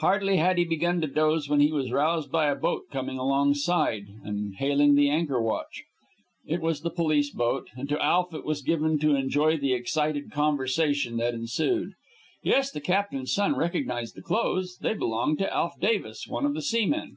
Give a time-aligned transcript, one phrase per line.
[0.00, 4.04] Hardly had he begun to doze when he was roused by a boat coming alongside
[4.22, 5.84] and hailing the anchor watch.
[6.44, 10.30] It was the police boat, and to Alf it was given to enjoy the excited
[10.30, 11.94] conversation that ensued.
[12.42, 14.76] Yes, the captain's son recognized the clothes.
[14.78, 17.16] They belonged to Alf Davis, one of the seamen.